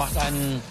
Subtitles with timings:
[0.00, 0.62] macht einen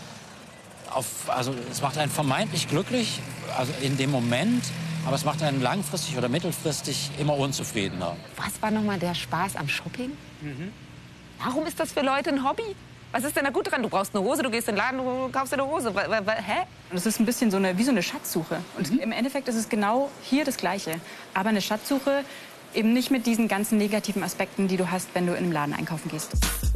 [0.90, 3.22] auf, also es macht einen vermeintlich glücklich,
[3.56, 4.64] also in dem Moment,
[5.06, 8.16] aber es macht einen langfristig oder mittelfristig immer unzufriedener.
[8.38, 10.14] Was war nochmal der Spaß am Shopping?
[11.44, 12.76] Warum ist das für Leute ein Hobby?
[13.12, 13.84] Was ist denn da gut dran?
[13.84, 15.94] Du brauchst eine Hose, du gehst in den Laden, du kaufst dir eine Hose.
[15.94, 16.66] Hä?
[16.92, 18.58] Das ist ein bisschen so eine, wie so eine Schatzsuche.
[18.80, 20.96] Und im Endeffekt ist es genau hier das Gleiche.
[21.36, 22.24] Aber eine Schatzsuche
[22.74, 25.76] eben nicht mit diesen ganzen negativen Aspekten, die du hast, wenn du in einem Laden
[25.76, 26.32] einkaufen gehst.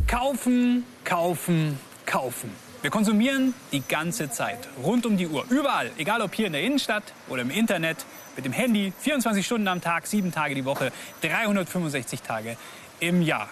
[0.07, 1.79] Kaufen, kaufen,
[2.13, 2.52] kaufen.
[2.84, 6.62] Wir konsumieren die ganze Zeit, rund um die Uhr, überall, egal ob hier in der
[6.62, 10.91] Innenstadt oder im Internet, mit dem Handy, 24 Stunden am Tag, sieben Tage die Woche,
[11.21, 12.55] 365 Tage
[12.99, 13.49] im Jahr.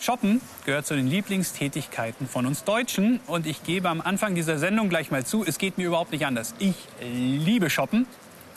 [0.00, 4.88] Shoppen gehört zu den Lieblingstätigkeiten von uns Deutschen und ich gebe am Anfang dieser Sendung
[4.88, 6.56] gleich mal zu, es geht mir überhaupt nicht anders.
[6.58, 8.08] Ich liebe Shoppen.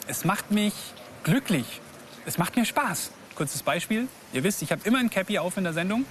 [0.08, 0.74] Es macht mich
[1.22, 1.80] glücklich.
[2.26, 3.12] Es macht mir Spaß.
[3.36, 4.08] Kurzes Beispiel.
[4.32, 6.06] Ihr wisst, ich habe immer ein Cappy auf in der Sendung.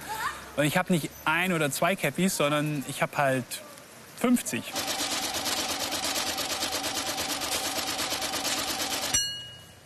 [0.56, 3.44] Und ich habe nicht ein oder zwei Cappies, sondern ich habe halt
[4.20, 4.62] 50.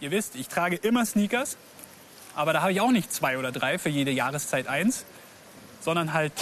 [0.00, 1.56] Ihr wisst, ich trage immer Sneakers.
[2.34, 5.06] Aber da habe ich auch nicht zwei oder drei für jede Jahreszeit eins,
[5.80, 6.32] sondern halt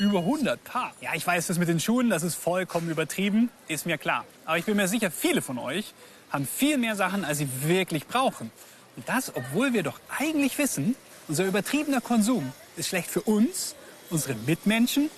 [0.00, 0.92] über 100 Paar.
[1.00, 4.26] Ja, ich weiß, das mit den Schuhen, das ist vollkommen übertrieben, ist mir klar.
[4.44, 5.94] Aber ich bin mir sicher, viele von euch
[6.30, 8.50] haben viel mehr Sachen, als sie wirklich brauchen.
[8.96, 10.96] Und das, obwohl wir doch eigentlich wissen,
[11.28, 13.74] unser übertriebener Konsum ist schlecht für uns,
[14.10, 15.10] unsere Mitmenschen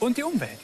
[0.00, 0.58] und die Umwelt.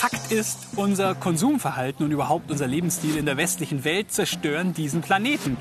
[0.00, 5.58] Fakt ist, unser Konsumverhalten und überhaupt unser Lebensstil in der westlichen Welt zerstören diesen Planeten.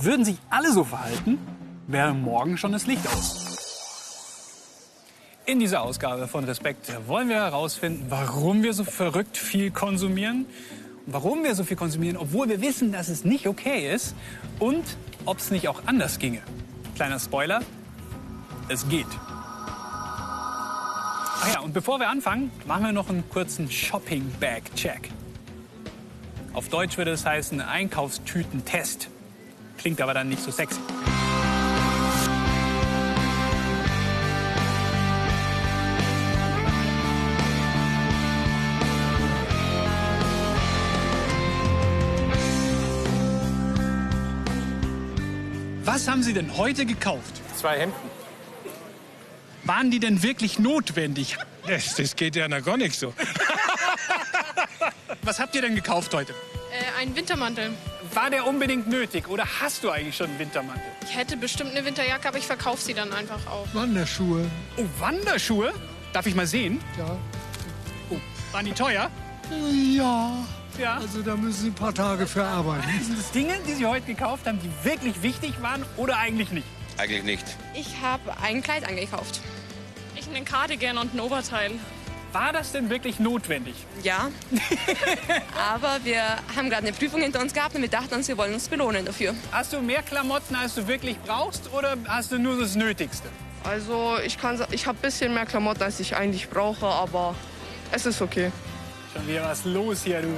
[0.00, 1.38] Würden sich alle so verhalten,
[1.86, 3.44] wäre morgen schon das Licht aus.
[5.46, 10.46] In dieser Ausgabe von Respekt wollen wir herausfinden, warum wir so verrückt viel konsumieren,
[11.06, 14.14] warum wir so viel konsumieren, obwohl wir wissen, dass es nicht okay ist
[14.58, 14.84] und
[15.24, 16.42] ob es nicht auch anders ginge.
[16.94, 17.62] Kleiner Spoiler,
[18.68, 19.06] es geht.
[21.40, 25.10] Ach ja, und bevor wir anfangen, machen wir noch einen kurzen Shopping-Bag-Check.
[26.54, 29.08] Auf Deutsch würde es heißen Einkaufstütentest.
[29.76, 30.80] Klingt aber dann nicht so sexy.
[45.94, 47.40] Was haben Sie denn heute gekauft?
[47.54, 48.10] Zwei Hemden.
[49.62, 51.36] Waren die denn wirklich notwendig?
[51.68, 53.14] Das, das geht ja noch gar nicht so.
[55.22, 56.32] Was habt ihr denn gekauft heute?
[56.32, 57.70] Äh, ein Wintermantel.
[58.12, 60.82] War der unbedingt nötig oder hast du eigentlich schon einen Wintermantel?
[61.04, 63.68] Ich hätte bestimmt eine Winterjacke, aber ich verkaufe sie dann einfach auch.
[63.72, 64.50] Wanderschuhe.
[64.76, 65.72] Oh, Wanderschuhe?
[66.12, 66.80] Darf ich mal sehen?
[66.98, 67.16] Ja.
[68.10, 68.16] Oh,
[68.50, 69.08] waren die teuer?
[69.94, 70.44] Ja.
[70.78, 70.96] Ja.
[70.96, 72.82] Also da müssen Sie ein paar Tage für arbeiten.
[73.02, 76.66] Sind es Dinge, die Sie heute gekauft haben, die wirklich wichtig waren oder eigentlich nicht?
[76.98, 77.44] Eigentlich nicht.
[77.74, 79.40] Ich habe ein Kleid angekauft.
[80.16, 81.72] Ich einen Cardigan und ein Oberteil.
[82.32, 83.74] War das denn wirklich notwendig?
[84.02, 84.30] Ja.
[85.72, 86.22] aber wir
[86.56, 89.04] haben gerade eine Prüfung hinter uns gehabt und wir dachten uns, wir wollen uns belohnen
[89.04, 89.34] dafür.
[89.52, 93.28] Hast du mehr Klamotten, als du wirklich brauchst oder hast du nur das Nötigste?
[93.62, 97.36] Also ich, kann ich habe ein bisschen mehr Klamotten, als ich eigentlich brauche, aber
[97.92, 98.50] es ist okay.
[99.14, 100.28] Schon wieder was los hier, du.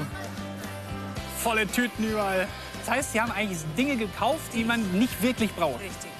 [1.46, 2.48] Volle Tüten überall.
[2.80, 5.80] Das heißt, Sie haben eigentlich Dinge gekauft, die man nicht wirklich braucht.
[5.80, 6.10] Richtig.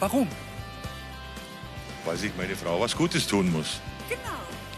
[0.00, 0.26] Warum?
[2.04, 3.80] Weil sich meine Frau was Gutes tun muss.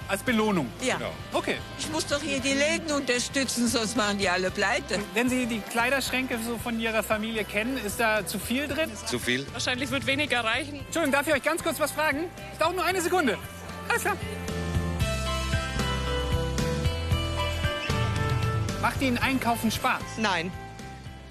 [0.07, 0.71] Als Belohnung.
[0.83, 0.99] Ja.
[0.99, 1.13] Genau.
[1.33, 1.57] Okay.
[1.79, 4.99] Ich muss doch hier die Läden unterstützen, sonst machen die alle pleite.
[5.15, 8.91] Wenn Sie die Kleiderschränke so von Ihrer Familie kennen, ist da zu viel drin?
[9.07, 9.47] Zu viel?
[9.55, 10.81] Wahrscheinlich wird weniger reichen.
[10.81, 12.27] Entschuldigung, darf ich euch ganz kurz was fragen?
[12.53, 13.39] Es dauert nur eine Sekunde.
[13.89, 14.17] Alles klar.
[18.85, 20.03] Macht Ihnen Einkaufen Spaß?
[20.19, 20.53] Nein.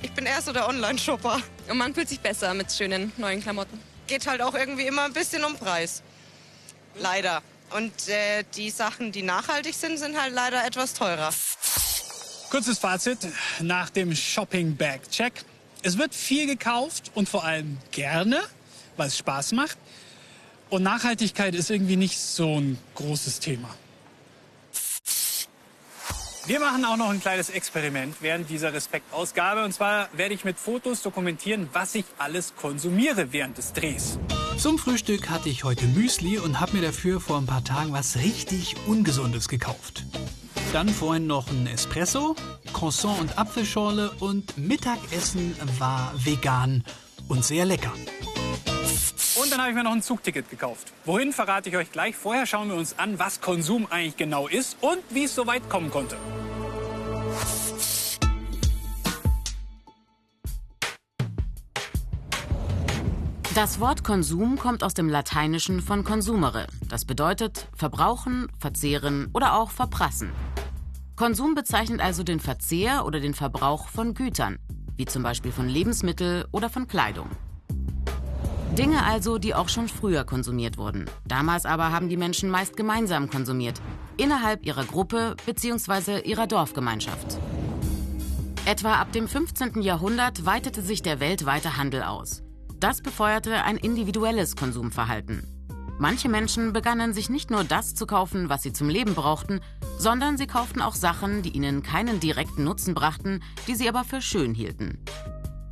[0.02, 1.40] Ich bin eher so der Online-Shopper.
[1.70, 3.80] Und man fühlt sich besser mit schönen neuen Klamotten.
[4.08, 6.02] Geht halt auch irgendwie immer ein bisschen um Preis.
[6.96, 7.44] Leider.
[7.78, 11.32] Und äh, die Sachen, die nachhaltig sind, sind halt leider etwas teurer.
[12.50, 13.20] Kurzes Fazit
[13.60, 15.46] nach dem Shopping Bag Check.
[15.84, 18.42] Es wird viel gekauft und vor allem gerne,
[18.98, 19.78] weil es Spaß macht.
[20.72, 23.70] Und Nachhaltigkeit ist irgendwie nicht so ein großes Thema.
[26.46, 29.64] Wir machen auch noch ein kleines Experiment während dieser Respektausgabe.
[29.64, 34.20] Und zwar werde ich mit Fotos dokumentieren, was ich alles konsumiere während des Drehs.
[34.58, 38.18] Zum Frühstück hatte ich heute Müsli und habe mir dafür vor ein paar Tagen was
[38.18, 40.04] richtig Ungesundes gekauft.
[40.74, 42.36] Dann vorhin noch ein Espresso,
[42.74, 46.84] Croissant und Apfelschorle und Mittagessen war vegan
[47.30, 47.94] und sehr lecker.
[49.36, 50.94] Und dann habe ich mir noch ein Zugticket gekauft.
[51.06, 52.16] Wohin verrate ich euch gleich.
[52.16, 55.70] Vorher schauen wir uns an, was Konsum eigentlich genau ist und wie es so weit
[55.70, 56.18] kommen konnte.
[63.56, 66.66] Das Wort Konsum kommt aus dem Lateinischen von consumere.
[66.90, 70.32] Das bedeutet verbrauchen, verzehren oder auch verprassen.
[71.16, 74.58] Konsum bezeichnet also den Verzehr oder den Verbrauch von Gütern,
[74.96, 77.30] wie zum Beispiel von Lebensmitteln oder von Kleidung.
[78.78, 81.06] Dinge also, die auch schon früher konsumiert wurden.
[81.28, 83.80] Damals aber haben die Menschen meist gemeinsam konsumiert,
[84.18, 86.22] innerhalb ihrer Gruppe bzw.
[86.22, 87.38] ihrer Dorfgemeinschaft.
[88.66, 89.84] Etwa ab dem 15.
[89.84, 92.42] Jahrhundert weitete sich der weltweite Handel aus.
[92.80, 95.44] Das befeuerte ein individuelles Konsumverhalten.
[96.00, 99.60] Manche Menschen begannen sich nicht nur das zu kaufen, was sie zum Leben brauchten,
[100.00, 104.22] sondern sie kauften auch Sachen, die ihnen keinen direkten Nutzen brachten, die sie aber für
[104.22, 104.98] schön hielten.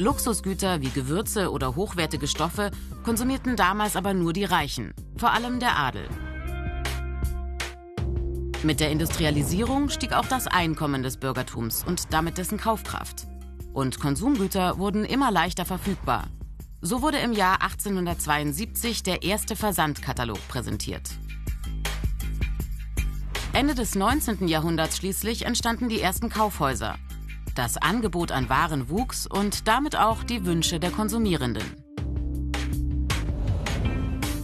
[0.01, 2.71] Luxusgüter wie Gewürze oder hochwertige Stoffe
[3.03, 6.09] konsumierten damals aber nur die Reichen, vor allem der Adel.
[8.63, 13.27] Mit der Industrialisierung stieg auch das Einkommen des Bürgertums und damit dessen Kaufkraft.
[13.73, 16.27] Und Konsumgüter wurden immer leichter verfügbar.
[16.81, 21.11] So wurde im Jahr 1872 der erste Versandkatalog präsentiert.
[23.53, 24.47] Ende des 19.
[24.47, 26.97] Jahrhunderts schließlich entstanden die ersten Kaufhäuser.
[27.55, 31.63] Das Angebot an Waren wuchs und damit auch die Wünsche der Konsumierenden.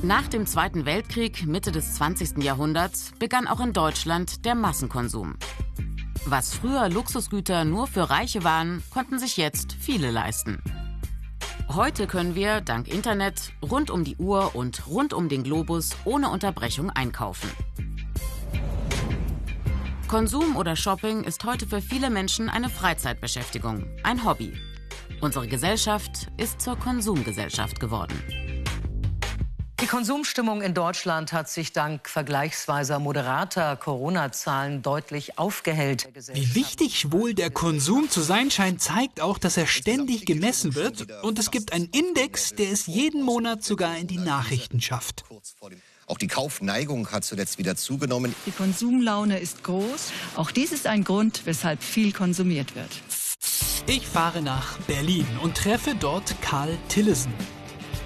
[0.04, 2.44] Nach dem Zweiten Weltkrieg, Mitte des 20.
[2.44, 5.36] Jahrhunderts, begann auch in Deutschland der Massenkonsum.
[6.25, 10.62] Was früher Luxusgüter nur für Reiche waren, konnten sich jetzt viele leisten.
[11.69, 16.30] Heute können wir, dank Internet, rund um die Uhr und rund um den Globus ohne
[16.30, 17.50] Unterbrechung einkaufen.
[20.07, 24.54] Konsum oder Shopping ist heute für viele Menschen eine Freizeitbeschäftigung, ein Hobby.
[25.19, 28.46] Unsere Gesellschaft ist zur Konsumgesellschaft geworden.
[29.79, 36.09] Die Konsumstimmung in Deutschland hat sich dank vergleichsweise moderater Corona-Zahlen deutlich aufgehellt.
[36.33, 41.06] Wie wichtig wohl der Konsum zu sein scheint, zeigt auch, dass er ständig gemessen wird.
[41.21, 45.25] Und es gibt einen Index, der es jeden Monat sogar in die Nachrichten schafft.
[46.07, 48.33] Auch die Kaufneigung hat zuletzt wieder zugenommen.
[48.47, 50.12] Die Konsumlaune ist groß.
[50.38, 52.89] Auch dies ist ein Grund, weshalb viel konsumiert wird.
[53.85, 57.33] Ich fahre nach Berlin und treffe dort Karl Tillesen.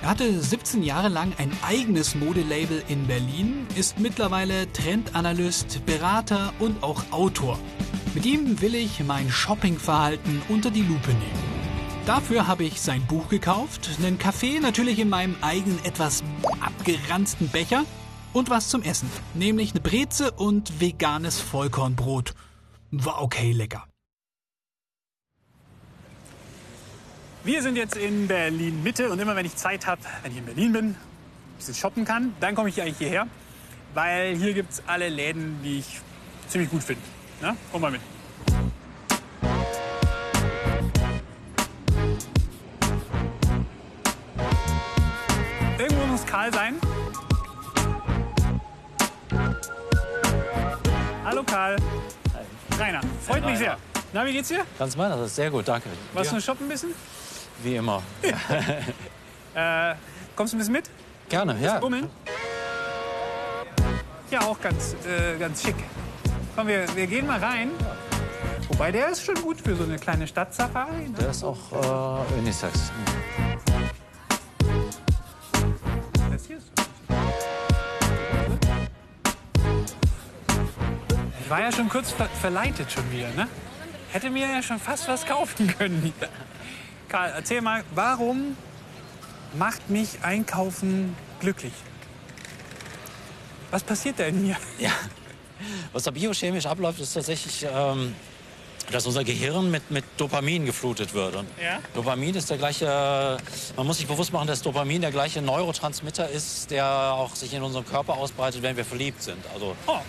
[0.02, 6.82] Er hatte 17 Jahre lang ein eigenes Modelabel in Berlin, ist mittlerweile Trendanalyst, Berater und
[6.82, 7.60] auch Autor.
[8.16, 11.52] Mit ihm will ich mein Shoppingverhalten unter die Lupe nehmen.
[12.08, 16.24] Dafür habe ich sein Buch gekauft, einen Kaffee natürlich in meinem eigenen etwas
[16.60, 17.86] abgeranzten Becher
[18.34, 22.34] und was zum Essen, nämlich eine Breze und veganes Vollkornbrot.
[22.90, 23.91] War okay lecker.
[27.44, 30.46] Wir sind jetzt in Berlin Mitte und immer wenn ich Zeit habe, wenn ich in
[30.46, 30.98] Berlin bin, ein
[31.58, 33.26] bisschen shoppen kann, dann komme ich eigentlich hierher,
[33.96, 36.02] weil hier gibt es alle Läden, die ich
[36.48, 37.02] ziemlich gut finde.
[37.42, 38.02] Na, komm mal mit.
[45.80, 46.76] Irgendwo muss Karl sein.
[51.26, 51.76] Hallo Karl.
[52.78, 53.78] Rainer, freut mich sehr.
[54.14, 54.64] Na, wie geht's dir?
[54.78, 55.90] Ganz meiner, das ist sehr gut, danke.
[56.14, 56.94] Warst du shoppen ein bisschen?
[57.64, 58.02] Wie immer.
[59.54, 59.96] Äh,
[60.34, 60.90] kommst du ein bisschen mit?
[61.28, 61.78] Gerne, ja.
[61.80, 62.10] Bummeln?
[64.30, 65.76] Ja, auch ganz, äh, ganz schick.
[66.56, 67.70] Komm, wir, wir gehen mal rein.
[68.70, 71.10] Wobei, der ist schon gut für so eine kleine Stadtsafari.
[71.10, 71.16] Ne?
[71.20, 72.94] Der ist auch äh, Unisex.
[76.32, 76.72] Das hier ist
[81.42, 83.50] Ich war ja schon kurz ver verleitet schon wieder, ne?
[84.14, 86.30] Hätte mir ja schon fast was kaufen können hier.
[87.12, 88.56] Karl, erzähl mal, warum
[89.58, 91.74] macht mich Einkaufen glücklich?
[93.70, 94.56] Was passiert da in mir?
[94.80, 94.92] Ja.
[95.92, 98.16] Was da biochemisch abläuft, ist tatsächlich, ähm,
[98.92, 101.36] dass unser Gehirn mit, mit Dopamin geflutet wird.
[101.36, 101.80] Und Ja?
[101.94, 103.38] Dopamin ist der gleiche,
[103.76, 107.62] man muss sich bewusst machen, dass Dopamin der gleiche Neurotransmitter ist, der auch sich in
[107.62, 109.44] unserem Körper ausbreitet, wenn wir verliebt sind.
[109.54, 110.00] Also, Oh,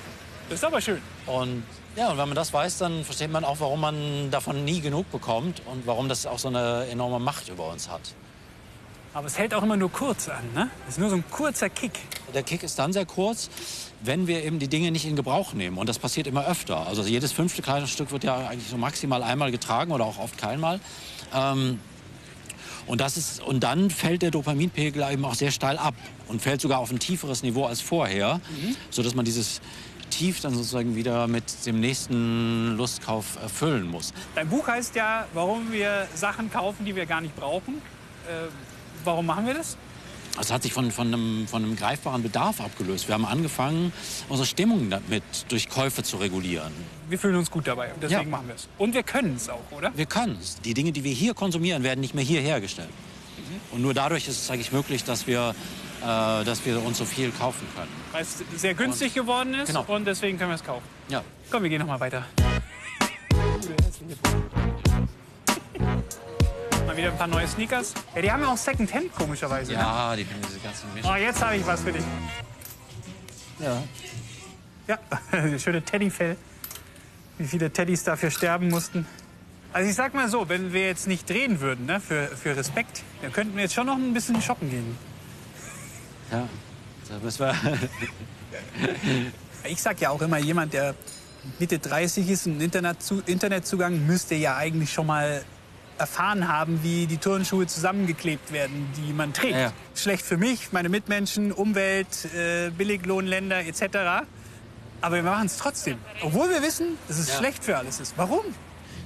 [0.49, 1.01] das ist aber schön.
[1.27, 1.63] und
[1.95, 5.11] ja, und wenn man das weiß, dann versteht man auch, warum man davon nie genug
[5.13, 8.01] bekommt und warum das auch so eine enorme Macht über uns hat.
[9.13, 10.71] Aber es hält auch immer nur kurz an, ne?
[10.87, 11.93] Das ist nur so ein kurzer Kick.
[12.33, 13.51] Der Kick ist dann sehr kurz,
[14.01, 15.77] wenn wir eben die Dinge nicht in Gebrauch nehmen.
[15.77, 16.87] Und das passiert immer öfter.
[16.87, 20.81] Also jedes fünfte Kleidungsstück wird ja eigentlich so maximal einmal getragen oder auch oft keinmal.
[21.35, 21.79] Ähm,
[22.87, 25.95] und, das ist, und dann fällt der Dopaminpegel eben auch sehr steil ab
[26.29, 28.77] und fällt sogar auf ein tieferes Niveau als vorher, Mhm.
[28.89, 29.61] sodass man dieses
[30.12, 34.12] Tief dann sozusagen wieder mit dem nächsten Lustkauf erfüllen muss.
[34.35, 37.75] Dein Buch heißt ja, warum wir Sachen kaufen, die wir gar nicht brauchen.
[38.28, 38.49] Äh,
[39.04, 39.76] warum machen wir das?
[40.40, 43.07] Es hat sich von, von, einem, von einem greifbaren Bedarf abgelöst.
[43.09, 43.92] Wir haben angefangen,
[44.28, 46.73] unsere Stimmung damit durch Käufe zu regulieren.
[47.09, 48.28] Wir fühlen uns gut dabei und deswegen Ja.
[48.28, 48.69] machen wir es.
[48.78, 49.92] Und wir können es auch, oder?
[49.95, 50.59] Wir können es.
[50.62, 52.88] Die Dinge, die wir hier konsumieren, werden nicht mehr hier hergestellt.
[53.73, 55.54] Und nur dadurch ist es eigentlich möglich, dass wir,
[56.03, 57.91] äh, dass wir uns so viel kaufen können.
[58.13, 59.85] Weil es sehr günstig geworden ist Genau.
[59.89, 60.85] und deswegen können wir es kaufen.
[61.09, 61.23] Ja.
[61.51, 62.25] Komm, wir gehen noch mal weiter.
[66.87, 67.95] Mal wieder ein paar neue Sneakers.
[68.15, 69.73] Ja, die haben ja auch Secondhand komischerweise.
[69.73, 69.79] ne?
[69.79, 71.09] Ja, die diese ganzen Mischen.
[71.11, 72.03] Oh, jetzt habe ich was für dich.
[73.61, 73.83] Ja.
[74.89, 74.99] Ja,
[75.59, 76.37] schöne Teddyfell.
[77.39, 79.07] Wie viele Teddys dafür sterben mussten.
[79.73, 83.03] Also ich sag mal so, wenn wir jetzt nicht drehen würden, ne, für, für Respekt,
[83.23, 84.99] dann könnten wir jetzt schon noch ein bisschen shoppen gehen.
[86.33, 86.49] Ja,
[87.09, 87.55] da müssen wir.
[89.65, 90.95] Ich sag ja auch immer, jemand, der
[91.59, 95.45] Mitte 30 ist und Internetzugang, müsste ja eigentlich schon mal
[95.99, 99.57] erfahren haben, wie die Turnschuhe zusammengeklebt werden, die man trägt.
[99.57, 99.73] Ja.
[99.95, 104.25] Schlecht für mich, meine Mitmenschen, Umwelt, äh, Billiglohnländer etc.
[105.01, 105.99] Aber wir machen es trotzdem.
[106.23, 107.37] Obwohl wir wissen, dass es Ja.
[107.37, 108.15] schlecht für alles ist.
[108.17, 108.43] Warum?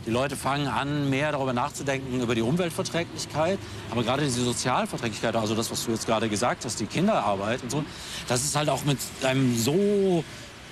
[0.06, 3.58] Die Leute fangen an, mehr darüber nachzudenken, über die Umweltverträglichkeit,
[3.90, 7.70] aber gerade diese Sozialverträglichkeit, also das, was du jetzt gerade gesagt hast, die Kinderarbeit und
[7.70, 7.84] so,
[8.28, 10.22] das ist halt auch mit einem so,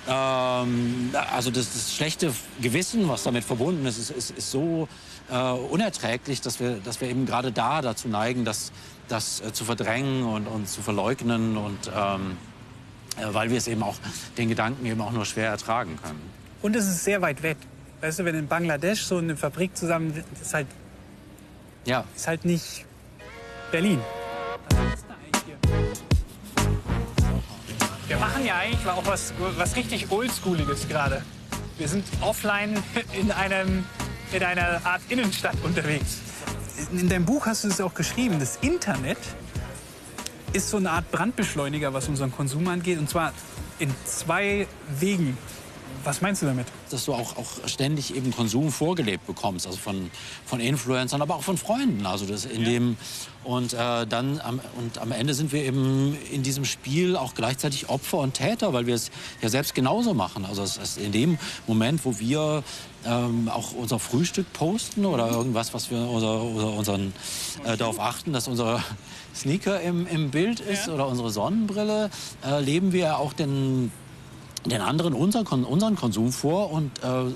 [0.07, 4.87] ähm, also das, das schlechte Gewissen, was damit verbunden ist, ist, ist, ist so
[5.29, 8.71] äh, unerträglich, dass wir, dass wir eben gerade da dazu neigen, das,
[9.09, 12.37] das äh, zu verdrängen und, und zu verleugnen und ähm,
[13.17, 13.95] äh, weil wir es eben auch,
[14.37, 16.21] den Gedanken eben auch nur schwer ertragen können.
[16.61, 17.57] Und es ist sehr weit weg.
[18.05, 20.67] Weißt du, wenn in Bangladesch so eine Fabrik zusammen ist halt,
[21.85, 22.03] Ja.
[22.15, 22.85] ist halt nicht
[23.71, 23.99] Berlin.
[28.07, 31.23] Wir machen ja eigentlich auch was, was richtig Oldschooliges gerade.
[31.79, 32.77] Wir sind offline
[33.19, 33.83] in, einem,
[34.31, 36.19] in einer Art Innenstadt unterwegs.
[36.91, 39.17] In deinem Buch hast du es auch geschrieben, das Internet
[40.53, 42.99] ist so eine Art Brandbeschleuniger, was unseren Konsum angeht.
[42.99, 43.33] Und zwar
[43.79, 44.67] in zwei
[44.99, 45.35] Wegen.
[46.03, 46.67] Was meinst du damit?
[46.89, 50.09] dass du auch, auch ständig eben Konsum vorgelebt bekommst, also von,
[50.45, 52.05] von Influencern, aber auch von Freunden.
[52.05, 52.97] Also das in dem
[53.43, 57.89] und äh, dann am, und am Ende sind wir eben in diesem Spiel auch gleichzeitig
[57.89, 59.11] Opfer und Täter, weil wir es
[59.41, 60.45] ja selbst genauso machen.
[60.45, 61.37] Also es ist in dem
[61.67, 62.63] Moment, wo wir
[63.05, 67.13] ähm, auch unser Frühstück posten oder irgendwas, was wir unser, unser, unseren
[67.65, 68.83] äh, darauf achten, dass unser
[69.35, 72.09] Sneaker im, im Bild ist oder unsere Sonnenbrille,
[72.43, 73.91] äh, leben wir auch den
[74.65, 77.31] den anderen unseren, unseren Konsum vor und äh,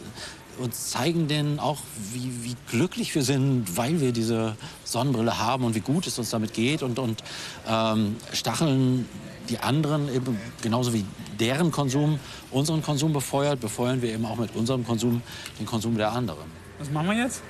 [0.60, 1.80] uns zeigen denen auch,
[2.12, 6.30] wie, wie glücklich wir sind, weil wir diese Sonnenbrille haben und wie gut es uns
[6.30, 7.24] damit geht und, und
[7.68, 9.08] ähm, stacheln
[9.50, 11.06] die anderen eben genauso wie
[11.40, 12.20] deren Konsum
[12.52, 15.22] unseren Konsum befeuert, befeuern wir eben auch mit unserem Konsum
[15.60, 16.52] den Konsum der anderen.
[16.78, 17.42] Was machen wir jetzt?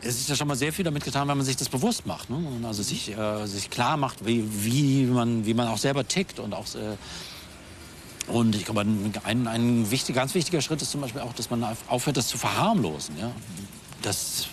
[0.00, 2.30] Es ist ja schon mal sehr viel damit getan, wenn man sich das bewusst macht.
[2.30, 2.38] Ne?
[2.64, 6.38] Also sich, äh, sich klar macht, wie, wie, man, wie man auch selber tickt.
[6.38, 6.96] Und, auch, äh,
[8.28, 11.64] und ich glaube, ein, ein, wichtig, ganz wichtiger Schritt ist zum Beispiel auch, dass man
[11.64, 13.18] auf- aufhört, das zu verharmlosen.
[13.18, 13.30] Ja?
[14.02, 14.46] Das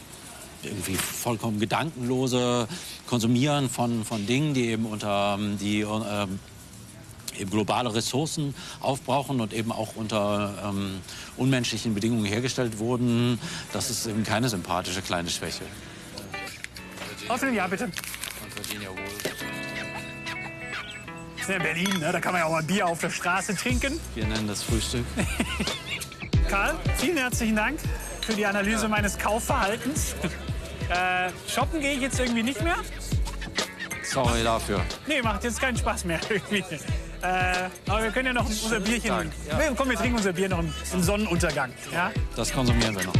[0.63, 2.67] irgendwie vollkommen gedankenlose
[3.05, 6.39] Konsumieren von, von Dingen, die eben unter die ähm,
[7.37, 11.01] eben globale Ressourcen aufbrauchen und eben auch unter ähm,
[11.37, 13.39] unmenschlichen Bedingungen hergestellt wurden,
[13.73, 15.63] das ist eben keine sympathische kleine Schwäche.
[17.27, 17.91] Offen, ja, bitte.
[21.45, 22.11] Sind in Berlin, ne?
[22.11, 23.99] da kann man ja auch mal Bier auf der Straße trinken.
[24.15, 25.05] Wir nennen das Frühstück.
[26.49, 27.79] Karl, vielen herzlichen Dank
[28.21, 30.15] für die Analyse meines Kaufverhaltens.
[30.89, 32.77] Äh, shoppen gehe ich jetzt irgendwie nicht mehr.
[34.03, 34.81] Sorry dafür.
[35.05, 36.63] Nee, macht jetzt keinen Spaß mehr irgendwie.
[37.21, 39.09] Äh, aber wir können ja noch unser Bierchen.
[39.09, 39.57] Tag, ja.
[39.57, 41.71] Nee, Komm, wir trinken unser Bier noch im, im Sonnenuntergang.
[41.93, 42.11] Ja?
[42.35, 43.13] Das konsumieren wir noch.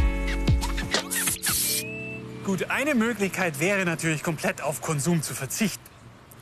[2.44, 5.84] Gut, eine Möglichkeit wäre natürlich komplett auf Konsum zu verzichten.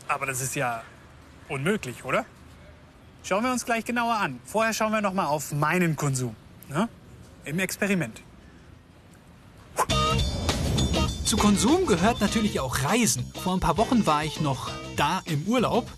[0.09, 0.83] Aber das ist ja
[1.49, 2.25] unmöglich, oder?
[3.23, 4.41] Schauen wir uns gleich genauer an.
[4.45, 6.37] Vorher schauen wir noch mal auf meinen Konsum.
[6.69, 6.89] Ne?
[7.45, 8.23] Im Experiment.
[11.25, 13.33] Zu Konsum gehört natürlich auch Reisen.
[13.43, 15.91] Vor ein paar Wochen war ich noch da im Urlaub.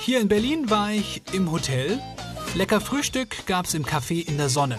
[0.00, 2.00] Hier in Berlin war ich im Hotel.
[2.54, 4.78] Lecker Frühstück gab's im Café in der Sonne.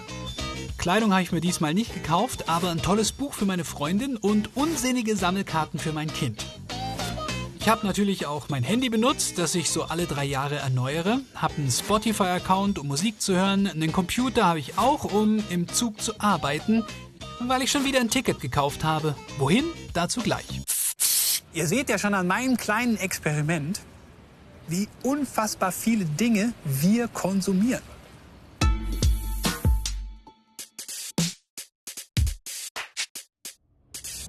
[0.77, 4.55] Kleidung habe ich mir diesmal nicht gekauft, aber ein tolles Buch für meine Freundin und
[4.55, 6.45] unsinnige Sammelkarten für mein Kind.
[7.65, 11.21] Ich habe natürlich auch mein Handy benutzt, das ich so alle drei Jahre erneuere.
[11.33, 13.65] Habe einen Spotify-Account, um Musik zu hören.
[13.65, 16.83] Einen Computer habe ich auch, um im Zug zu arbeiten,
[17.39, 19.15] weil ich schon wieder ein Ticket gekauft habe.
[19.39, 19.65] Wohin?
[19.93, 20.45] Dazu gleich.
[21.53, 23.81] Ihr seht ja schon an meinem kleinen Experiment,
[24.67, 27.94] wie unfassbar viele Dinge wir konsumieren.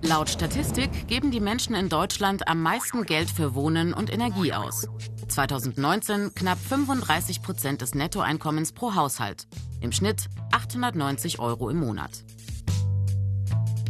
[0.02, 4.86] Laut Statistik geben die Menschen in Deutschland am meisten Geld für Wohnen und Energie aus.
[5.28, 9.46] 2019 knapp 35 Prozent des Nettoeinkommens pro Haushalt.
[9.80, 12.10] Im Schnitt 890 Euro im Monat.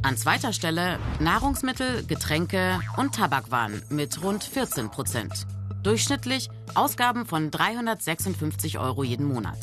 [0.02, 5.46] An zweiter Stelle Nahrungsmittel, Getränke und Tabakwaren mit rund 14 Prozent.
[5.82, 9.58] Durchschnittlich Ausgaben von 356 Euro jeden Monat.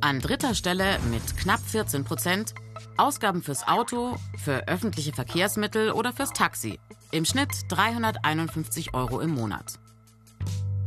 [0.00, 2.54] An dritter Stelle mit knapp 14 Prozent
[2.96, 6.78] Ausgaben fürs Auto, für öffentliche Verkehrsmittel oder fürs Taxi.
[7.10, 9.78] Im Schnitt 351 Euro im Monat.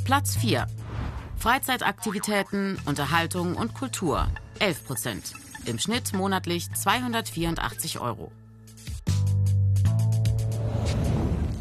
[0.04, 0.68] Platz 4.
[1.38, 4.28] Freizeitaktivitäten, Unterhaltung und Kultur
[4.60, 5.34] 11 Prozent.
[5.66, 8.32] Im Schnitt monatlich 284 Euro.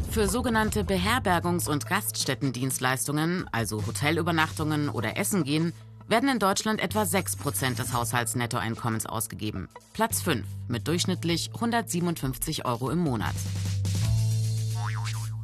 [0.09, 5.73] Für sogenannte Beherbergungs- und Gaststättendienstleistungen, also Hotelübernachtungen oder Essen gehen,
[6.07, 9.69] werden in Deutschland etwa 6 Prozent des Haushaltsnettoeinkommens ausgegeben.
[9.93, 13.35] Platz 5 mit durchschnittlich 157 Euro im Monat.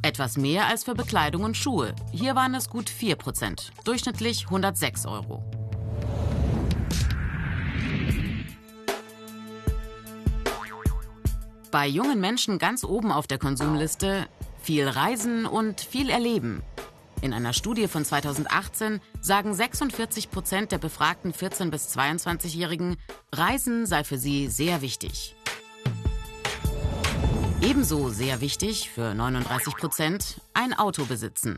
[0.02, 1.94] Etwas mehr als für Bekleidung und Schuhe.
[2.12, 5.42] Hier waren es gut 4 Prozent, durchschnittlich 106 Euro.
[11.70, 14.28] Bei jungen Menschen ganz oben auf der Konsumliste
[14.62, 16.62] viel Reisen und viel Erleben.
[17.24, 22.98] In einer Studie von 2018 sagen 46 Prozent der befragten 14- bis 22-Jährigen,
[23.32, 25.34] Reisen sei für sie sehr wichtig.
[27.62, 31.56] Ebenso sehr wichtig für 39 Prozent ein Auto besitzen.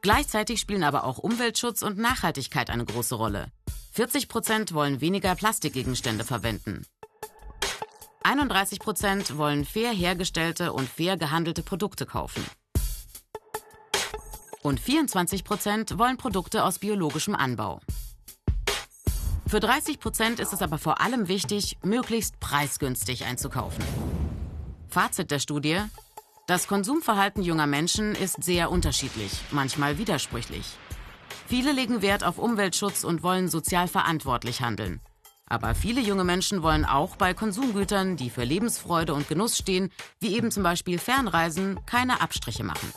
[0.00, 3.48] Gleichzeitig spielen aber auch Umweltschutz und Nachhaltigkeit eine große Rolle.
[3.92, 6.86] 40 Prozent wollen weniger Plastikgegenstände verwenden.
[8.22, 12.42] 31 Prozent wollen fair hergestellte und fair gehandelte Produkte kaufen.
[14.62, 17.80] Und 24 Prozent wollen Produkte aus biologischem Anbau.
[19.46, 23.82] Für 30 Prozent ist es aber vor allem wichtig, möglichst preisgünstig einzukaufen.
[24.88, 25.80] Fazit der Studie.
[26.46, 30.66] Das Konsumverhalten junger Menschen ist sehr unterschiedlich, manchmal widersprüchlich.
[31.46, 35.00] Viele legen Wert auf Umweltschutz und wollen sozial verantwortlich handeln.
[35.46, 39.90] Aber viele junge Menschen wollen auch bei Konsumgütern, die für Lebensfreude und Genuss stehen,
[40.20, 42.92] wie eben zum Beispiel Fernreisen, keine Abstriche machen.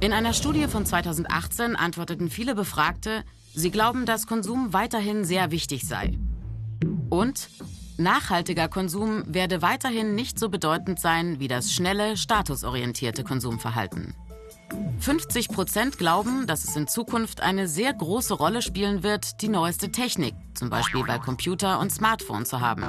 [0.00, 3.22] In einer Studie von 2018 antworteten viele Befragte,
[3.54, 6.18] sie glauben, dass Konsum weiterhin sehr wichtig sei.
[7.10, 7.50] Und
[7.98, 14.14] nachhaltiger Konsum werde weiterhin nicht so bedeutend sein wie das schnelle, statusorientierte Konsumverhalten.
[15.00, 19.92] 50 Prozent glauben, dass es in Zukunft eine sehr große Rolle spielen wird, die neueste
[19.92, 22.84] Technik, zum Beispiel bei Computer und Smartphone, zu haben.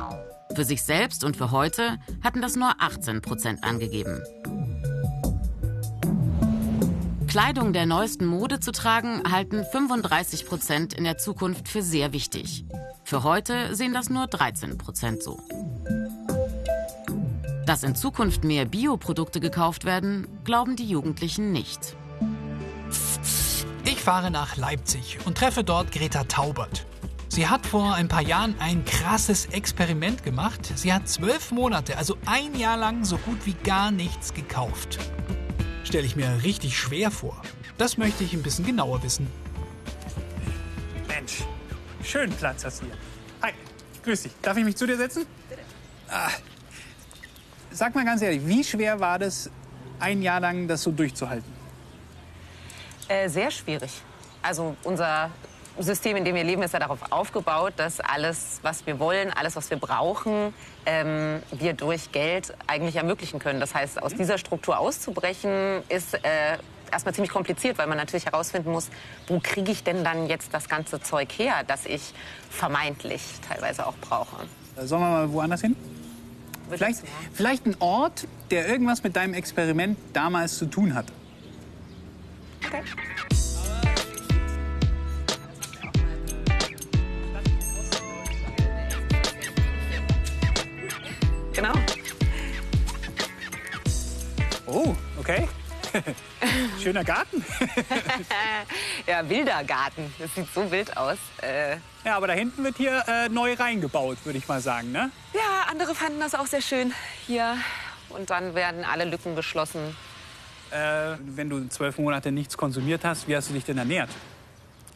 [0.56, 4.22] Für sich selbst und für heute hatten das nur 18 Prozent angegeben.
[7.32, 12.66] Kleidung der neuesten Mode zu tragen, halten 35 Prozent in der Zukunft für sehr wichtig.
[13.06, 15.40] Für heute sehen das nur 13 Prozent so.
[17.66, 21.96] Dass in Zukunft mehr Bioprodukte gekauft werden, glauben die Jugendlichen nicht.
[23.86, 26.86] Ich fahre nach Leipzig und treffe dort Greta Taubert.
[27.30, 30.70] Sie hat vor ein paar Jahren ein krasses Experiment gemacht.
[30.76, 35.00] Sie hat zwölf Monate, also ein Jahr lang, so gut wie gar nichts gekauft
[35.84, 37.42] stelle ich mir richtig schwer vor.
[37.78, 39.28] Das möchte ich ein bisschen genauer wissen.
[41.08, 41.44] Mensch,
[42.04, 42.96] schönen Platz hast du hier.
[43.42, 43.52] Hi,
[44.04, 44.32] grüß dich.
[44.42, 45.26] Darf ich mich zu dir setzen?
[45.50, 45.62] Bitte.
[46.10, 46.30] Ah.
[47.72, 49.50] Sag mal ganz ehrlich, wie schwer war das,
[50.00, 51.52] ein Jahr lang das so durchzuhalten?
[53.08, 53.92] Äh, sehr schwierig.
[54.42, 55.32] Also unser
[55.84, 59.56] System, in dem wir leben, ist ja darauf aufgebaut, dass alles, was wir wollen, alles,
[59.56, 60.54] was wir brauchen,
[60.86, 63.60] ähm, wir durch Geld eigentlich ermöglichen können.
[63.60, 66.58] Das heißt, aus dieser Struktur auszubrechen, ist äh,
[66.92, 68.90] erstmal ziemlich kompliziert, weil man natürlich herausfinden muss,
[69.28, 72.14] wo kriege ich denn dann jetzt das ganze Zeug her, das ich
[72.50, 74.36] vermeintlich teilweise auch brauche.
[74.76, 75.76] Äh, sollen wir mal woanders hin?
[76.70, 81.06] Vielleicht, vielleicht ein Ort, der irgendwas mit deinem Experiment damals zu tun hat.
[82.66, 82.82] Okay.
[91.62, 91.76] Genau.
[94.66, 95.48] Oh, okay.
[96.82, 97.46] Schöner Garten.
[99.08, 100.12] ja, wilder Garten.
[100.18, 101.20] Das sieht so wild aus.
[101.44, 105.12] Äh ja, aber da hinten wird hier äh, neu reingebaut, würde ich mal sagen, ne?
[105.36, 106.96] Ja, andere fanden das auch sehr schön
[107.28, 107.56] hier.
[108.10, 109.96] Und dann werden alle Lücken geschlossen.
[110.72, 114.10] Äh, wenn du zwölf Monate nichts konsumiert hast, wie hast du dich denn ernährt?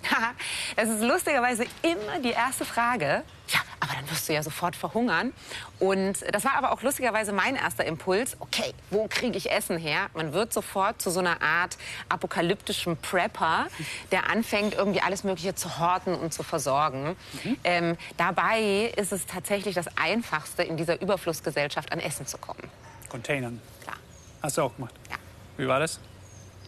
[0.75, 3.23] Es ist lustigerweise immer die erste Frage.
[3.49, 5.33] Ja, aber dann wirst du ja sofort verhungern.
[5.79, 8.37] Und das war aber auch lustigerweise mein erster Impuls.
[8.39, 10.07] Okay, wo kriege ich Essen her?
[10.13, 11.77] Man wird sofort zu so einer Art
[12.09, 13.67] apokalyptischen Prepper,
[14.11, 17.15] der anfängt, irgendwie alles Mögliche zu horten und zu versorgen.
[17.43, 17.57] Mhm.
[17.63, 22.69] Ähm, dabei ist es tatsächlich das Einfachste, in dieser Überflussgesellschaft an Essen zu kommen.
[23.09, 23.61] Containern.
[23.83, 23.97] Klar.
[24.41, 24.93] Hast du auch gemacht?
[25.09, 25.17] Ja.
[25.57, 25.99] Wie war das?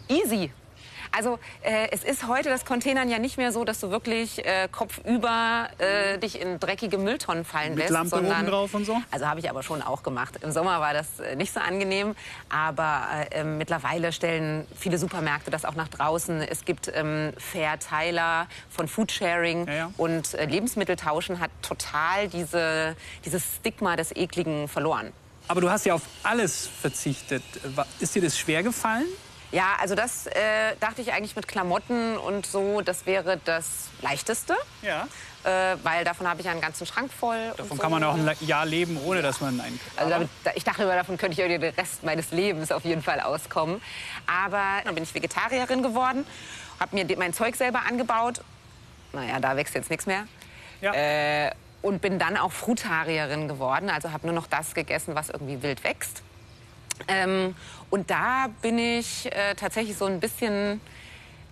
[0.08, 0.52] Easy.
[1.12, 4.68] Also äh, es ist heute das Containern ja nicht mehr so, dass du wirklich äh,
[4.72, 7.92] kopfüber äh, dich in dreckige Mülltonnen fallen Mit lässt.
[7.92, 8.98] Lampe sondern, oben drauf und so?
[9.12, 10.36] Also habe ich aber schon auch gemacht.
[10.42, 12.16] Im Sommer war das äh, nicht so angenehm,
[12.50, 16.42] aber äh, ähm, mittlerweile stellen viele Supermärkte das auch nach draußen.
[16.42, 19.68] Es gibt ähm, Verteiler von Foodsharing
[19.98, 25.12] und äh, Lebensmitteltauschen hat total diese, dieses Stigma des Ekligen verloren.
[25.48, 27.44] Aber du hast ja auf alles verzichtet.
[28.00, 29.08] Ist dir das schwer gefallen?
[29.52, 34.56] Ja, also das äh, dachte ich eigentlich mit Klamotten und so, das wäre das Leichteste.
[34.82, 35.08] Ja.
[35.44, 37.54] Äh, weil davon habe ich ja einen ganzen Schrank voll.
[37.56, 37.82] Davon so.
[37.82, 39.80] kann man auch ein Jahr leben, ohne dass man einen.
[39.96, 42.84] Also damit, da- ich dachte immer, davon könnte ich irgendwie den Rest meines Lebens auf
[42.84, 43.82] jeden Fall auskommen.
[44.28, 46.26] Aber dann bin ich Vegetarierin geworden,
[46.82, 48.42] habe mir mein Zeug selber angebaut.
[49.14, 50.26] Naja, da wächst jetzt nichts mehr.
[50.82, 55.62] Äh, und bin dann auch Frutarierin geworden, also habe nur noch das gegessen, was irgendwie
[55.62, 56.22] wild wächst.
[57.08, 57.56] Ähm,
[57.90, 60.82] und da bin ich äh, tatsächlich so ein bisschen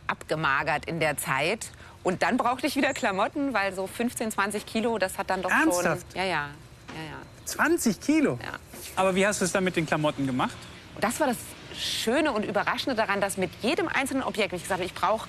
[0.07, 1.71] abgemagert in der Zeit.
[2.03, 5.49] Und dann brauchte ich wieder Klamotten, weil so 15, 20 Kilo, das hat dann doch
[5.49, 6.05] Ernsthaft?
[6.11, 6.21] schon...
[6.21, 6.49] Ja, ja,
[6.93, 7.45] ja, ja.
[7.45, 8.37] 20 Kilo?
[8.43, 8.59] Ja.
[8.95, 10.55] Aber wie hast du es dann mit den Klamotten gemacht?
[11.01, 11.37] Das war das
[11.77, 15.27] Schöne und Überraschende daran, dass mit jedem einzelnen Objekt, wenn ich gesagt habe, ich brauche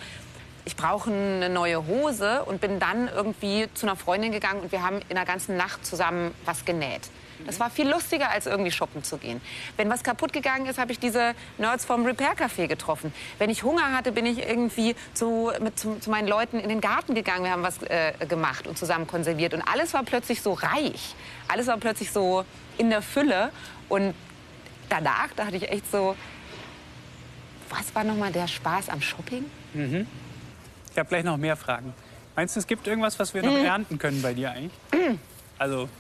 [0.67, 4.83] ich brauche eine neue Hose und bin dann irgendwie zu einer Freundin gegangen und wir
[4.83, 7.03] haben in der ganzen Nacht zusammen was genäht.
[7.47, 9.41] Das war viel lustiger, als irgendwie shoppen zu gehen.
[9.77, 13.13] Wenn was kaputt gegangen ist, habe ich diese Nerds vom Repair Café getroffen.
[13.39, 16.81] Wenn ich Hunger hatte, bin ich irgendwie zu, mit, zu, zu meinen Leuten in den
[16.81, 17.45] Garten gegangen.
[17.45, 19.55] Wir haben was äh, gemacht und zusammen konserviert.
[19.55, 21.15] Und alles war plötzlich so reich.
[21.47, 22.45] Alles war plötzlich so
[22.79, 23.53] in der Fülle.
[23.89, 24.15] Und
[24.89, 26.17] danach dachte ich echt so,
[27.69, 29.45] was war nochmal der Spaß am Shopping?
[29.75, 30.07] Mhm.
[30.97, 31.93] Ich habe gleich noch mehr Fragen.
[32.37, 33.67] Meinst du, es gibt irgendwas, was wir noch Mhm.
[33.67, 34.73] ernten können bei dir eigentlich?
[35.59, 35.91] Also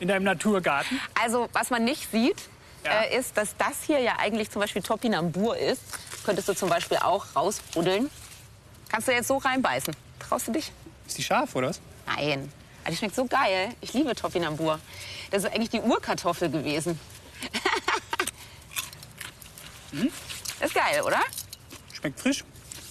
[0.00, 1.00] in deinem Naturgarten?
[1.22, 2.48] Also, was man nicht sieht,
[2.82, 5.80] äh, ist, dass das hier ja eigentlich zum Beispiel Topinambur ist.
[6.24, 8.10] Könntest du zum Beispiel auch rausbuddeln.
[8.88, 9.94] Kannst du jetzt so reinbeißen.
[10.18, 10.72] Traust du dich?
[11.06, 11.80] Ist die scharf, oder was?
[12.08, 12.50] Nein.
[12.82, 13.68] Aber die schmeckt so geil.
[13.80, 14.80] Ich liebe Topinambur.
[15.30, 16.98] Das ist eigentlich die Urkartoffel gewesen.
[19.92, 20.10] Hm?
[20.60, 21.20] Ist geil, oder?
[21.92, 22.42] Schmeckt frisch.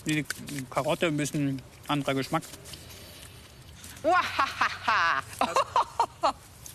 [0.06, 2.44] Die die Karotte ein bisschen anderer Geschmack.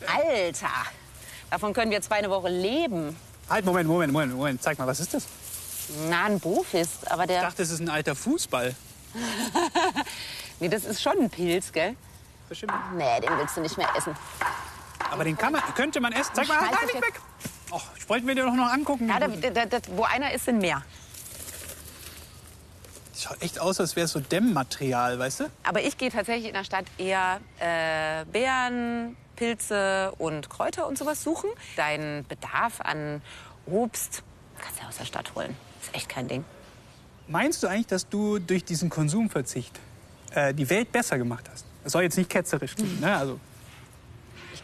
[0.06, 0.68] Alter.
[1.50, 3.16] Davon können wir zwei eine Woche leben.
[3.48, 4.62] Halt, Moment, Moment, Moment, Moment.
[4.62, 5.26] Zeig mal, was ist das?
[6.08, 7.36] Na, ein Bofist, aber der...
[7.38, 8.74] Ich dachte, es ist ein alter Fußball.
[10.60, 11.96] nee, das ist schon ein Pilz, gell?
[12.96, 14.14] Nee, den willst du nicht mehr essen.
[15.10, 16.32] Aber den kann man, könnte man essen.
[16.34, 17.20] Zeig mal, ich nicht weg.
[17.70, 19.08] Och, ich wollte mir den doch noch angucken.
[19.08, 20.82] Ja, da, da, da, wo einer ist, sind mehr.
[23.24, 25.44] Schaut echt aus, als wäre es so Dämmmaterial, weißt du?
[25.62, 31.22] Aber ich gehe tatsächlich in der Stadt eher äh, Beeren, Pilze und Kräuter und sowas
[31.22, 31.48] suchen.
[31.76, 33.22] Deinen Bedarf an
[33.64, 34.22] Obst
[34.60, 35.56] kannst du aus der Stadt holen.
[35.80, 36.44] Ist echt kein Ding.
[37.26, 39.80] Meinst du eigentlich, dass du durch diesen Konsumverzicht
[40.34, 41.64] äh, die Welt besser gemacht hast?
[41.82, 43.16] Das soll jetzt nicht ketzerisch klingen, ne?
[43.16, 43.40] Also,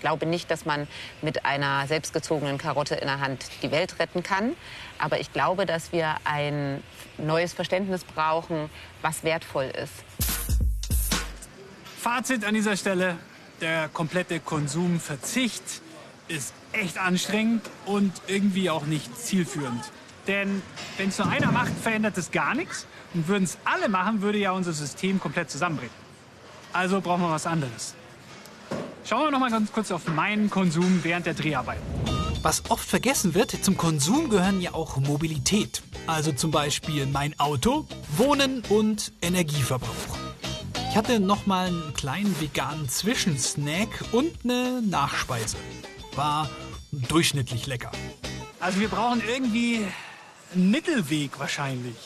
[0.01, 0.89] Ich glaube nicht, dass man
[1.21, 4.57] mit einer selbstgezogenen Karotte in der Hand die Welt retten kann.
[4.99, 6.83] Aber ich glaube, dass wir ein
[7.19, 8.71] neues Verständnis brauchen,
[9.03, 9.93] was wertvoll ist.
[11.99, 13.19] Fazit an dieser Stelle:
[13.61, 15.83] Der komplette Konsumverzicht
[16.29, 19.85] ist echt anstrengend und irgendwie auch nicht zielführend.
[20.27, 20.63] Denn
[20.97, 22.87] wenn es nur einer macht, verändert es gar nichts.
[23.13, 25.93] Und würden es alle machen, würde ja unser System komplett zusammenbrechen.
[26.73, 27.95] Also brauchen wir was anderes.
[29.11, 31.83] Schauen wir noch mal ganz kurz auf meinen Konsum während der Dreharbeiten.
[32.43, 35.83] Was oft vergessen wird, zum Konsum gehören ja auch Mobilität.
[36.07, 40.17] Also zum Beispiel mein Auto, Wohnen und Energieverbrauch.
[40.91, 45.57] Ich hatte noch mal einen kleinen veganen Zwischensnack und eine Nachspeise.
[46.15, 46.49] War
[46.93, 47.91] durchschnittlich lecker.
[48.61, 49.81] Also wir brauchen irgendwie
[50.55, 51.97] einen Mittelweg wahrscheinlich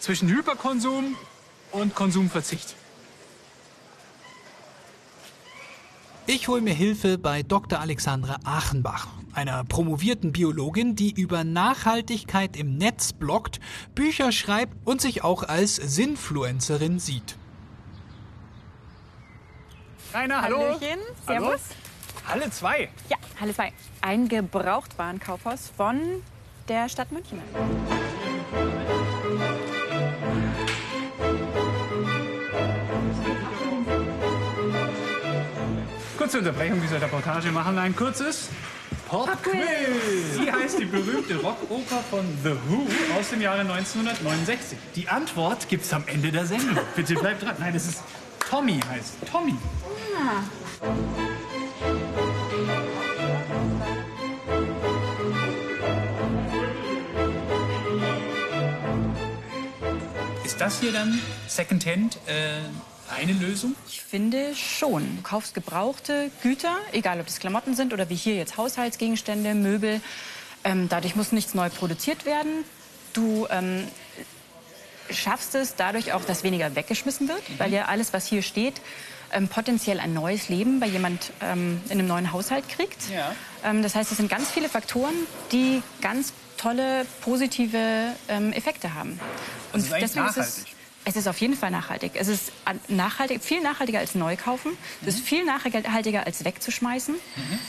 [0.00, 1.14] zwischen Hyperkonsum
[1.72, 2.74] und Konsumverzicht.
[6.30, 7.80] Ich hole mir Hilfe bei Dr.
[7.80, 13.60] Alexandra Achenbach, einer promovierten Biologin, die über Nachhaltigkeit im Netz bloggt,
[13.94, 17.38] Bücher schreibt und sich auch als Sinfluencerin sieht.
[20.12, 20.58] Rainer, hallo.
[20.58, 21.46] Hallöchen, Hallo.
[21.46, 21.60] servus.
[22.26, 22.90] Halle 2.
[23.08, 23.72] Ja, Halle 2.
[24.02, 25.98] Ein Gebrauchtwarenkaufhaus von
[26.68, 27.40] der Stadt München.
[36.28, 38.50] Kurze Unterbrechung dieser Reportage machen ein kurzes
[39.08, 40.38] Pop-Quiz.
[40.38, 42.86] Wie heißt die berühmte Rockoper von The Who
[43.18, 44.76] aus dem Jahre 1969?
[44.94, 46.76] Die Antwort gibt's am Ende der Sendung.
[46.94, 47.56] Bitte bleibt dran.
[47.58, 48.02] Nein, das ist
[48.50, 49.14] Tommy heißt.
[49.32, 49.54] Tommy.
[60.44, 62.58] Ist das hier dann Secondhand äh,
[63.10, 63.74] eine Lösung?
[63.88, 65.16] Ich finde schon.
[65.16, 70.00] Du kaufst gebrauchte Güter, egal ob das Klamotten sind oder wie hier jetzt Haushaltsgegenstände, Möbel.
[70.64, 72.64] Ähm, dadurch muss nichts neu produziert werden.
[73.12, 73.84] Du ähm,
[75.10, 78.80] schaffst es dadurch auch, dass weniger weggeschmissen wird, weil ja alles, was hier steht,
[79.32, 83.10] ähm, potenziell ein neues Leben bei jemand ähm, in einem neuen Haushalt kriegt.
[83.10, 83.34] Ja.
[83.64, 85.14] Ähm, das heißt, es sind ganz viele Faktoren,
[85.52, 89.20] die ganz tolle positive ähm, Effekte haben.
[89.72, 90.77] Also ist eigentlich deswegen ist es, nachhaltig.
[91.08, 92.12] Es ist auf jeden Fall nachhaltig.
[92.14, 92.52] Es ist
[92.88, 94.72] nachhaltig, viel nachhaltiger als neu kaufen.
[95.00, 97.14] Es ist viel nachhaltiger als wegzuschmeißen.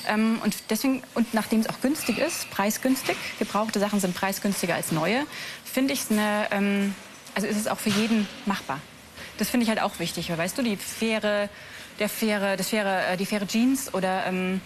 [0.08, 4.92] Ähm, und deswegen und nachdem es auch günstig ist, preisgünstig, gebrauchte Sachen sind preisgünstiger als
[4.92, 5.26] neue,
[5.64, 6.94] finde ich es eine, ähm,
[7.34, 8.82] also ist es auch für jeden machbar.
[9.38, 11.48] Das finde ich halt auch wichtig, weil weißt du, die faire,
[12.00, 14.60] der faire, das faire, äh, die faire Jeans oder ähm,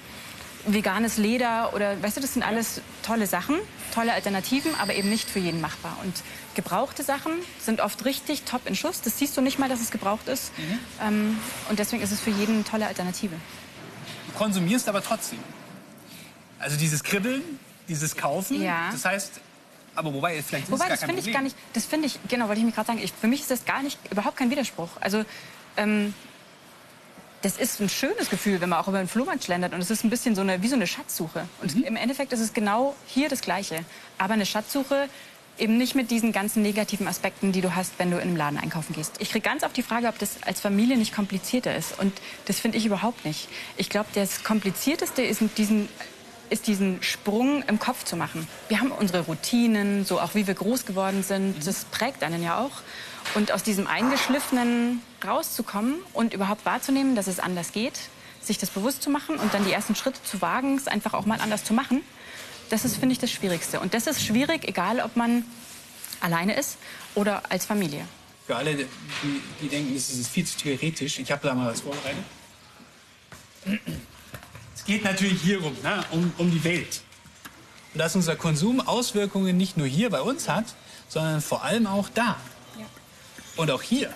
[0.66, 3.56] veganes Leder oder weißt du, das sind alles tolle Sachen,
[3.94, 5.98] tolle Alternativen, aber eben nicht für jeden machbar.
[6.04, 6.14] Und
[6.56, 9.02] gebrauchte Sachen sind oft richtig top in Schuss.
[9.02, 10.52] Das siehst du nicht mal, dass es gebraucht ist.
[11.02, 11.38] Ähm,
[11.70, 13.36] und deswegen ist es für jeden eine tolle Alternative.
[14.28, 15.40] Du konsumierst aber trotzdem.
[16.60, 17.42] Also dieses Kribbeln,
[17.90, 18.62] dieses Kaufen.
[18.62, 18.90] Ja.
[18.92, 19.42] Das heißt,
[19.96, 22.60] aber wobei, vielleicht ist Wobei, das finde ich gar nicht, das finde ich, genau, wollte
[22.60, 24.90] ich mir gerade sagen, ich, für mich ist das gar nicht, überhaupt kein Widerspruch.
[25.00, 25.24] Also,
[25.78, 26.14] ähm,
[27.44, 29.74] das ist ein schönes Gefühl, wenn man auch über den Flohmarkt schlendert.
[29.74, 31.46] Und es ist ein bisschen so eine, wie so eine Schatzsuche.
[31.62, 31.84] Und Mhm.
[31.84, 33.84] im Endeffekt ist es genau hier das Gleiche.
[34.18, 35.08] Aber eine Schatzsuche
[35.60, 38.58] eben nicht mit diesen ganzen negativen Aspekten, die du hast, wenn du in einem Laden
[38.58, 39.14] einkaufen gehst.
[39.20, 42.00] Ich kriege ganz oft die Frage, ob das als Familie nicht komplizierter ist.
[42.00, 42.14] Und
[42.46, 43.48] das finde ich überhaupt nicht.
[43.78, 45.90] Ich glaube, das Komplizierteste ist mit diesen
[46.54, 48.48] ist diesen Sprung im Kopf zu machen.
[48.70, 52.60] Wir haben unsere Routinen, so auch wie wir groß geworden sind, das prägt einen ja
[52.60, 52.84] auch.
[53.34, 57.94] Und aus diesem Eingeschliffenen rauszukommen und überhaupt wahrzunehmen, dass es anders geht,
[58.40, 61.26] sich das bewusst zu machen und dann die ersten Schritte zu wagen, es einfach auch
[61.26, 62.02] mal anders zu machen,
[62.70, 63.80] das ist, finde ich, das Schwierigste.
[63.80, 65.46] Und das ist schwierig, egal ob man
[66.20, 66.78] alleine ist
[67.16, 68.06] oder als Familie.
[68.46, 68.86] Für alle, die,
[69.60, 72.24] die denken, es ist viel zu theoretisch, ich habe da mal was vorbereitet.
[74.84, 76.04] Es geht natürlich hier rum, ne?
[76.12, 77.04] um, um die Welt.
[77.94, 80.66] Und dass unser Konsum Auswirkungen nicht nur hier bei uns hat,
[81.08, 82.36] sondern vor allem auch da.
[83.56, 84.14] Und auch hier.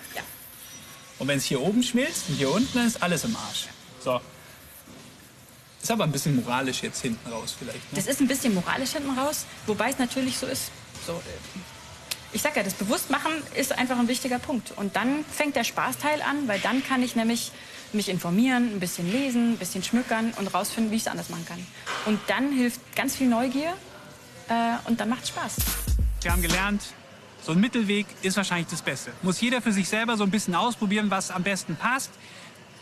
[1.20, 3.68] Und wenn es hier oben schmilzt und hier unten, dann ist alles im Arsch.
[4.04, 4.20] So.
[5.82, 7.94] Ist aber ein bisschen moralisch jetzt hinten raus vielleicht.
[7.94, 8.00] Ne?
[8.00, 10.72] Das ist ein bisschen moralisch hinten raus, wobei es natürlich so ist.
[11.06, 11.60] So, äh,
[12.34, 14.74] ich sag ja, das Bewusstmachen ist einfach ein wichtiger Punkt.
[14.76, 17.54] Und dann fängt der Spaßteil an, weil dann kann ich nämlich
[17.94, 21.46] mich informieren, ein bisschen lesen, ein bisschen schmückern und rausfinden, wie ich es anders machen
[21.46, 21.66] kann.
[22.06, 23.74] Und dann hilft ganz viel Neugier
[24.50, 25.56] äh, und dann macht Spaß.
[26.22, 26.82] Wir haben gelernt,
[27.42, 29.12] so ein Mittelweg ist wahrscheinlich das Beste.
[29.22, 32.12] Muss jeder für sich selber so ein bisschen ausprobieren, was am besten passt.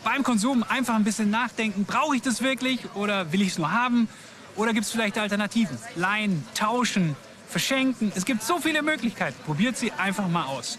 [0.02, 3.70] Beim Konsum einfach ein bisschen nachdenken, brauche ich das wirklich oder will ich es nur
[3.70, 4.08] haben?
[4.56, 5.78] Oder gibt es vielleicht Alternativen?
[5.96, 7.14] Leihen, tauschen,
[7.48, 8.10] verschenken.
[8.14, 9.36] Es gibt so viele Möglichkeiten.
[9.44, 10.78] Probiert sie einfach mal aus.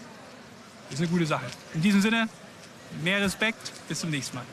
[0.90, 1.46] Ist eine gute Sache.
[1.74, 2.28] In diesem Sinne,
[3.02, 3.72] mehr Respekt.
[3.88, 4.44] Bis zum nächsten Mal.